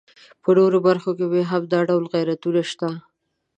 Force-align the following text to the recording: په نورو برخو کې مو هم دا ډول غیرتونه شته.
په 0.43 0.49
نورو 0.57 0.77
برخو 0.87 1.09
کې 1.17 1.25
مو 1.31 1.41
هم 1.51 1.63
دا 1.71 1.79
ډول 1.89 2.05
غیرتونه 2.13 2.61
شته. 2.71 2.89